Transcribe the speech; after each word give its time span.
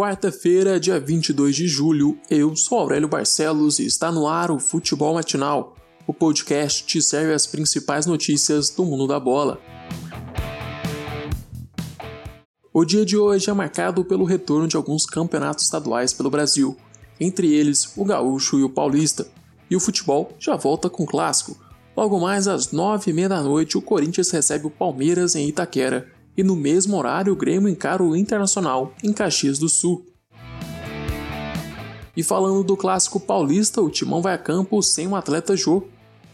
Quarta-feira, 0.00 0.80
dia 0.80 0.98
22 0.98 1.54
de 1.54 1.68
julho, 1.68 2.18
eu 2.30 2.56
sou 2.56 2.78
Aurélio 2.78 3.06
Barcelos 3.06 3.78
e 3.78 3.84
está 3.84 4.10
no 4.10 4.26
ar 4.26 4.50
o 4.50 4.58
Futebol 4.58 5.12
Matinal. 5.12 5.76
O 6.06 6.14
podcast 6.14 6.86
te 6.86 7.02
serve 7.02 7.34
as 7.34 7.46
principais 7.46 8.06
notícias 8.06 8.70
do 8.70 8.82
mundo 8.82 9.06
da 9.06 9.20
bola. 9.20 9.60
O 12.72 12.82
dia 12.82 13.04
de 13.04 13.18
hoje 13.18 13.50
é 13.50 13.52
marcado 13.52 14.02
pelo 14.02 14.24
retorno 14.24 14.66
de 14.66 14.74
alguns 14.74 15.04
campeonatos 15.04 15.64
estaduais 15.64 16.14
pelo 16.14 16.30
Brasil, 16.30 16.74
entre 17.20 17.52
eles 17.52 17.92
o 17.94 18.02
Gaúcho 18.02 18.58
e 18.58 18.62
o 18.62 18.70
Paulista. 18.70 19.26
E 19.70 19.76
o 19.76 19.80
futebol 19.80 20.32
já 20.38 20.56
volta 20.56 20.88
com 20.88 21.04
clássico. 21.04 21.60
Logo 21.94 22.18
mais 22.18 22.48
às 22.48 22.72
nove 22.72 23.10
e 23.10 23.12
meia 23.12 23.28
da 23.28 23.42
noite, 23.42 23.76
o 23.76 23.82
Corinthians 23.82 24.30
recebe 24.30 24.66
o 24.66 24.70
Palmeiras 24.70 25.34
em 25.34 25.46
Itaquera 25.46 26.10
e 26.36 26.42
no 26.42 26.56
mesmo 26.56 26.96
horário 26.96 27.32
o 27.32 27.36
Grêmio 27.36 27.68
encara 27.68 28.02
o 28.02 28.16
Internacional 28.16 28.94
em 29.02 29.12
Caxias 29.12 29.58
do 29.58 29.68
Sul. 29.68 30.06
E 32.16 32.22
falando 32.22 32.62
do 32.62 32.76
clássico 32.76 33.20
paulista, 33.20 33.80
o 33.80 33.90
Timão 33.90 34.20
vai 34.20 34.34
a 34.34 34.38
campo 34.38 34.82
sem 34.82 35.06
o 35.06 35.16
atleta 35.16 35.56
Jô. 35.56 35.84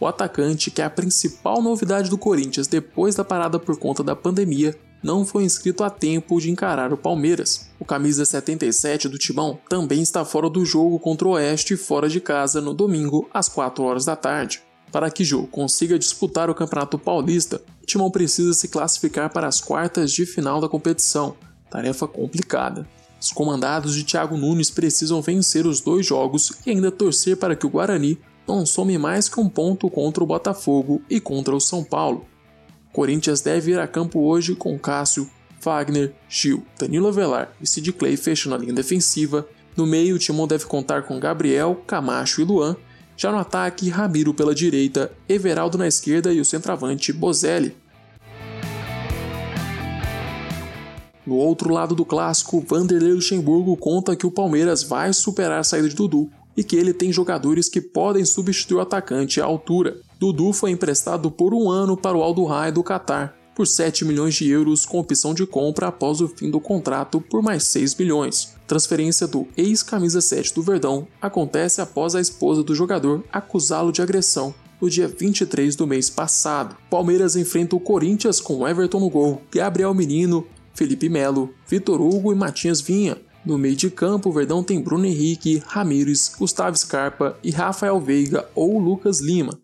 O 0.00 0.06
atacante, 0.06 0.70
que 0.70 0.82
é 0.82 0.84
a 0.84 0.90
principal 0.90 1.62
novidade 1.62 2.10
do 2.10 2.18
Corinthians 2.18 2.66
depois 2.66 3.14
da 3.14 3.24
parada 3.24 3.58
por 3.58 3.78
conta 3.78 4.02
da 4.02 4.16
pandemia, 4.16 4.74
não 5.02 5.26
foi 5.26 5.44
inscrito 5.44 5.84
a 5.84 5.90
tempo 5.90 6.40
de 6.40 6.50
encarar 6.50 6.92
o 6.92 6.96
Palmeiras. 6.96 7.68
O 7.78 7.84
camisa 7.84 8.24
77 8.24 9.08
do 9.08 9.18
Timão 9.18 9.58
também 9.68 10.00
está 10.00 10.24
fora 10.24 10.48
do 10.48 10.64
jogo 10.64 10.98
contra 10.98 11.28
o 11.28 11.32
Oeste 11.32 11.76
fora 11.76 12.08
de 12.08 12.20
casa 12.20 12.60
no 12.60 12.72
domingo 12.72 13.28
às 13.32 13.48
4 13.48 13.84
horas 13.84 14.06
da 14.06 14.16
tarde. 14.16 14.62
Para 14.94 15.10
que 15.10 15.24
Jô 15.24 15.48
consiga 15.48 15.98
disputar 15.98 16.48
o 16.48 16.54
Campeonato 16.54 16.96
Paulista, 16.96 17.60
o 17.82 17.84
Timão 17.84 18.12
precisa 18.12 18.54
se 18.54 18.68
classificar 18.68 19.28
para 19.28 19.48
as 19.48 19.60
quartas 19.60 20.12
de 20.12 20.24
final 20.24 20.60
da 20.60 20.68
competição. 20.68 21.34
Tarefa 21.68 22.06
complicada. 22.06 22.88
Os 23.20 23.32
comandados 23.32 23.92
de 23.96 24.04
Thiago 24.04 24.36
Nunes 24.36 24.70
precisam 24.70 25.20
vencer 25.20 25.66
os 25.66 25.80
dois 25.80 26.06
jogos 26.06 26.52
e 26.64 26.70
ainda 26.70 26.92
torcer 26.92 27.36
para 27.36 27.56
que 27.56 27.66
o 27.66 27.68
Guarani 27.70 28.20
não 28.46 28.64
some 28.64 28.96
mais 28.96 29.28
que 29.28 29.40
um 29.40 29.48
ponto 29.48 29.90
contra 29.90 30.22
o 30.22 30.26
Botafogo 30.28 31.02
e 31.10 31.18
contra 31.18 31.56
o 31.56 31.60
São 31.60 31.82
Paulo. 31.82 32.24
Corinthians 32.92 33.40
deve 33.40 33.72
ir 33.72 33.80
a 33.80 33.88
campo 33.88 34.20
hoje 34.20 34.54
com 34.54 34.78
Cássio, 34.78 35.28
Wagner, 35.60 36.14
Gil, 36.28 36.64
Danilo 36.78 37.08
Avelar 37.08 37.52
e 37.60 37.66
Sid 37.66 37.90
Clay 37.94 38.16
fechando 38.16 38.54
a 38.54 38.58
linha 38.58 38.72
defensiva. 38.72 39.44
No 39.76 39.86
meio, 39.86 40.14
o 40.14 40.20
Timão 40.20 40.46
deve 40.46 40.66
contar 40.66 41.02
com 41.02 41.18
Gabriel, 41.18 41.82
Camacho 41.84 42.40
e 42.40 42.44
Luan 42.44 42.76
já 43.16 43.30
no 43.30 43.38
ataque, 43.38 43.88
Ramiro 43.88 44.34
pela 44.34 44.54
direita, 44.54 45.12
Everaldo 45.28 45.78
na 45.78 45.86
esquerda 45.86 46.32
e 46.32 46.40
o 46.40 46.44
centroavante 46.44 47.12
Bozelli. 47.12 47.76
No 51.26 51.36
outro 51.36 51.72
lado 51.72 51.94
do 51.94 52.04
clássico, 52.04 52.60
Vanderlei 52.60 53.12
Luxemburgo 53.12 53.76
conta 53.76 54.14
que 54.14 54.26
o 54.26 54.30
Palmeiras 54.30 54.82
vai 54.82 55.12
superar 55.12 55.60
a 55.60 55.64
saída 55.64 55.88
de 55.88 55.94
Dudu 55.94 56.28
e 56.56 56.62
que 56.62 56.76
ele 56.76 56.92
tem 56.92 57.12
jogadores 57.12 57.68
que 57.68 57.80
podem 57.80 58.24
substituir 58.24 58.76
o 58.76 58.80
atacante 58.80 59.40
à 59.40 59.44
altura. 59.44 59.96
Dudu 60.20 60.52
foi 60.52 60.70
emprestado 60.70 61.30
por 61.30 61.54
um 61.54 61.70
ano 61.70 61.96
para 61.96 62.16
o 62.16 62.22
Aldo 62.22 62.44
Rai 62.44 62.70
do 62.70 62.82
Catar, 62.82 63.34
por 63.54 63.66
7 63.66 64.04
milhões 64.04 64.34
de 64.34 64.48
euros 64.48 64.84
com 64.84 64.98
opção 64.98 65.32
de 65.32 65.46
compra 65.46 65.88
após 65.88 66.20
o 66.20 66.28
fim 66.28 66.50
do 66.50 66.60
contrato 66.60 67.20
por 67.20 67.42
mais 67.42 67.64
6 67.64 67.94
milhões. 67.96 68.54
Transferência 68.66 69.26
do 69.26 69.46
ex-camisa 69.56 70.20
7 70.20 70.54
do 70.54 70.62
Verdão 70.62 71.06
acontece 71.20 71.80
após 71.80 72.14
a 72.14 72.20
esposa 72.20 72.62
do 72.62 72.74
jogador 72.74 73.22
acusá-lo 73.32 73.92
de 73.92 74.02
agressão 74.02 74.54
no 74.80 74.90
dia 74.90 75.08
23 75.08 75.76
do 75.76 75.86
mês 75.86 76.10
passado. 76.10 76.76
Palmeiras 76.90 77.36
enfrenta 77.36 77.76
o 77.76 77.80
Corinthians 77.80 78.40
com 78.40 78.66
Everton 78.66 79.00
no 79.00 79.08
gol, 79.08 79.42
Gabriel 79.50 79.94
Menino, 79.94 80.46
Felipe 80.74 81.08
Melo, 81.08 81.54
Vitor 81.66 82.00
Hugo 82.00 82.32
e 82.32 82.36
Matias 82.36 82.80
Vinha. 82.80 83.16
No 83.44 83.58
meio 83.58 83.76
de 83.76 83.90
campo, 83.90 84.30
o 84.30 84.32
Verdão 84.32 84.62
tem 84.62 84.80
Bruno 84.80 85.04
Henrique, 85.04 85.62
Ramires, 85.66 86.34
Gustavo 86.38 86.76
Scarpa 86.76 87.38
e 87.42 87.50
Rafael 87.50 88.00
Veiga 88.00 88.48
ou 88.54 88.78
Lucas 88.78 89.20
Lima. 89.20 89.58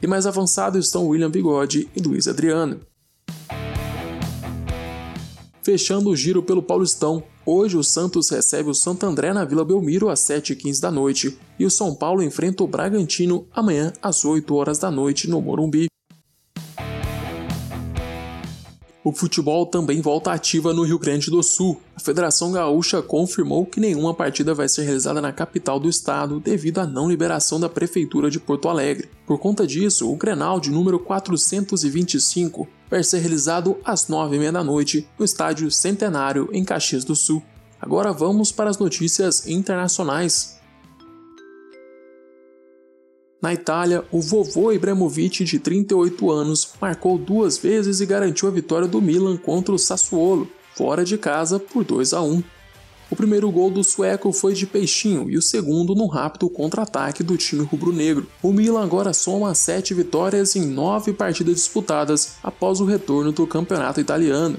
E 0.00 0.06
mais 0.06 0.26
avançados 0.26 0.86
estão 0.86 1.06
William 1.06 1.30
Bigode 1.30 1.88
e 1.96 2.00
Luiz 2.00 2.28
Adriano. 2.28 2.80
Fechando 5.62 6.10
o 6.10 6.16
giro 6.16 6.42
pelo 6.42 6.60
Paulistão, 6.60 7.22
hoje 7.46 7.76
o 7.76 7.84
Santos 7.84 8.28
recebe 8.30 8.68
o 8.68 8.74
Santo 8.74 9.06
André 9.06 9.32
na 9.32 9.44
Vila 9.44 9.64
Belmiro 9.64 10.08
às 10.08 10.18
7h15 10.18 10.80
da 10.80 10.90
noite 10.90 11.38
e 11.56 11.64
o 11.64 11.70
São 11.70 11.94
Paulo 11.94 12.20
enfrenta 12.20 12.64
o 12.64 12.66
Bragantino 12.66 13.46
amanhã 13.54 13.92
às 14.02 14.24
8 14.24 14.52
horas 14.56 14.80
da 14.80 14.90
noite 14.90 15.30
no 15.30 15.40
Morumbi. 15.40 15.86
O 19.04 19.12
futebol 19.12 19.64
também 19.66 20.00
volta 20.00 20.32
ativa 20.32 20.72
no 20.72 20.82
Rio 20.82 20.98
Grande 20.98 21.30
do 21.30 21.42
Sul. 21.44 21.80
A 21.94 22.00
Federação 22.00 22.50
Gaúcha 22.50 23.00
confirmou 23.00 23.64
que 23.64 23.80
nenhuma 23.80 24.14
partida 24.14 24.54
vai 24.54 24.68
ser 24.68 24.82
realizada 24.82 25.20
na 25.20 25.32
capital 25.32 25.78
do 25.78 25.88
estado 25.88 26.40
devido 26.40 26.78
à 26.78 26.86
não 26.86 27.08
liberação 27.08 27.58
da 27.58 27.68
Prefeitura 27.68 28.28
de 28.28 28.40
Porto 28.40 28.68
Alegre. 28.68 29.08
Por 29.26 29.38
conta 29.38 29.64
disso, 29.64 30.10
o 30.10 30.16
Grenal 30.16 30.58
de 30.58 30.70
número 30.70 30.98
425 30.98 32.68
vai 32.92 33.02
ser 33.02 33.20
realizado 33.20 33.78
às 33.82 34.06
9h30 34.06 34.52
da 34.52 34.62
noite 34.62 35.08
no 35.18 35.24
Estádio 35.24 35.70
Centenário 35.70 36.50
em 36.52 36.62
Caxias 36.62 37.04
do 37.06 37.16
Sul. 37.16 37.42
Agora 37.80 38.12
vamos 38.12 38.52
para 38.52 38.68
as 38.68 38.76
notícias 38.76 39.48
internacionais. 39.48 40.60
Na 43.40 43.54
Itália, 43.54 44.04
o 44.12 44.20
vovô 44.20 44.72
Ibrahimovic, 44.72 45.42
de 45.42 45.58
38 45.58 46.30
anos, 46.30 46.74
marcou 46.78 47.16
duas 47.16 47.56
vezes 47.56 48.00
e 48.00 48.06
garantiu 48.06 48.46
a 48.46 48.52
vitória 48.52 48.86
do 48.86 49.00
Milan 49.00 49.38
contra 49.38 49.74
o 49.74 49.78
Sassuolo, 49.78 50.46
fora 50.76 51.02
de 51.02 51.16
casa 51.16 51.58
por 51.58 51.84
2 51.84 52.12
a 52.12 52.20
1. 52.20 52.42
O 53.12 53.14
primeiro 53.14 53.50
gol 53.50 53.70
do 53.70 53.84
sueco 53.84 54.32
foi 54.32 54.54
de 54.54 54.66
peixinho 54.66 55.28
e 55.28 55.36
o 55.36 55.42
segundo 55.42 55.94
num 55.94 56.06
rápido 56.06 56.48
contra-ataque 56.48 57.22
do 57.22 57.36
time 57.36 57.62
rubro-negro. 57.62 58.26
O 58.42 58.54
Milan 58.54 58.82
agora 58.82 59.12
soma 59.12 59.54
sete 59.54 59.92
vitórias 59.92 60.56
em 60.56 60.64
nove 60.64 61.12
partidas 61.12 61.56
disputadas 61.56 62.36
após 62.42 62.80
o 62.80 62.86
retorno 62.86 63.30
do 63.30 63.46
campeonato 63.46 64.00
italiano. 64.00 64.56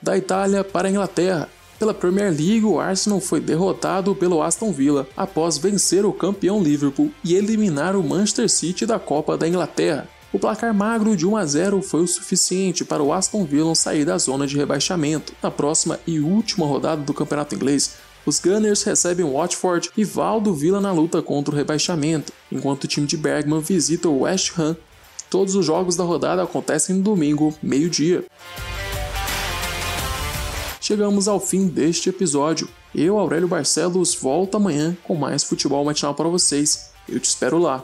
Da 0.00 0.16
Itália 0.16 0.62
para 0.62 0.86
a 0.86 0.90
Inglaterra, 0.92 1.48
pela 1.80 1.92
Premier 1.92 2.28
League, 2.28 2.64
o 2.64 2.78
Arsenal 2.78 3.18
foi 3.18 3.40
derrotado 3.40 4.14
pelo 4.14 4.40
Aston 4.40 4.70
Villa 4.70 5.08
após 5.16 5.58
vencer 5.58 6.06
o 6.06 6.12
campeão 6.12 6.62
Liverpool 6.62 7.10
e 7.24 7.34
eliminar 7.34 7.96
o 7.96 8.04
Manchester 8.04 8.48
City 8.48 8.86
da 8.86 9.00
Copa 9.00 9.36
da 9.36 9.48
Inglaterra. 9.48 10.08
O 10.36 10.38
placar 10.38 10.74
magro 10.74 11.16
de 11.16 11.26
1 11.26 11.34
a 11.34 11.46
0 11.46 11.80
foi 11.80 12.02
o 12.02 12.06
suficiente 12.06 12.84
para 12.84 13.02
o 13.02 13.10
Aston 13.10 13.42
Villa 13.46 13.74
sair 13.74 14.04
da 14.04 14.18
zona 14.18 14.46
de 14.46 14.54
rebaixamento. 14.54 15.32
Na 15.42 15.50
próxima 15.50 15.98
e 16.06 16.20
última 16.20 16.66
rodada 16.66 17.00
do 17.00 17.14
campeonato 17.14 17.54
inglês, 17.54 17.94
os 18.26 18.38
Gunners 18.38 18.82
recebem 18.82 19.24
Watford 19.24 19.90
e 19.96 20.04
Valdo 20.04 20.52
Villa 20.52 20.78
na 20.78 20.92
luta 20.92 21.22
contra 21.22 21.54
o 21.54 21.56
rebaixamento, 21.56 22.34
enquanto 22.52 22.84
o 22.84 22.86
time 22.86 23.06
de 23.06 23.16
Bergman 23.16 23.60
visita 23.60 24.10
o 24.10 24.20
West 24.24 24.52
Ham. 24.58 24.76
Todos 25.30 25.54
os 25.54 25.64
jogos 25.64 25.96
da 25.96 26.04
rodada 26.04 26.42
acontecem 26.42 26.96
no 26.96 27.02
domingo, 27.02 27.54
meio-dia. 27.62 28.22
Chegamos 30.78 31.28
ao 31.28 31.40
fim 31.40 31.66
deste 31.66 32.10
episódio. 32.10 32.68
Eu, 32.94 33.18
Aurélio 33.18 33.48
Barcelos, 33.48 34.14
volto 34.14 34.58
amanhã 34.58 34.94
com 35.02 35.14
mais 35.14 35.42
futebol 35.42 35.82
matinal 35.82 36.14
para 36.14 36.28
vocês. 36.28 36.90
Eu 37.08 37.18
te 37.18 37.24
espero 37.24 37.56
lá. 37.56 37.82